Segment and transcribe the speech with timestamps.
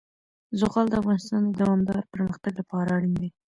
[0.59, 3.29] زغال د افغانستان د دوامداره پرمختګ لپاره اړین دي.